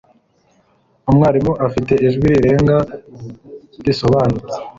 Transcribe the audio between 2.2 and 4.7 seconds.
rirenga, risobanutse.